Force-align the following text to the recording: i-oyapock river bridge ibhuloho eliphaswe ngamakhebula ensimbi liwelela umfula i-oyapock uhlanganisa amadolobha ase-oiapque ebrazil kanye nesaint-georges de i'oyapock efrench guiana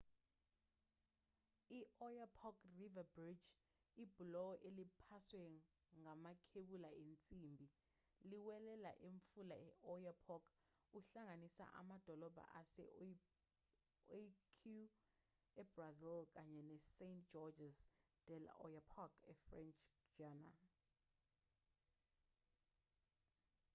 i-oyapock 1.79 2.57
river 2.79 3.05
bridge 3.15 3.47
ibhuloho 4.03 4.53
eliphaswe 4.67 5.45
ngamakhebula 6.01 6.89
ensimbi 7.05 7.67
liwelela 8.29 8.91
umfula 9.07 9.55
i-oyapock 9.69 10.43
uhlanganisa 10.97 11.65
amadolobha 11.79 12.43
ase-oiapque 12.59 14.77
ebrazil 15.61 16.21
kanye 16.35 16.61
nesaint-georges 16.69 17.77
de 18.25 18.35
i'oyapock 18.53 19.11
efrench 19.33 19.81
guiana 20.15 20.51